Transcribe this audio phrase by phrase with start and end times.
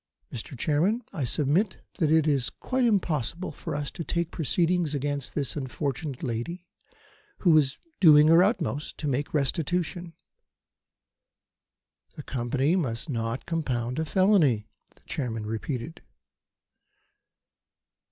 [0.33, 0.57] Mr.
[0.57, 5.55] Chairman, I submit that it is quite impossible for us to take proceedings against this
[5.55, 6.65] unfortunate lady,
[7.41, 10.13] who is doing her utmost to make restitution."
[12.15, 16.01] "The Company must not compound a felony," the Chairman repeated.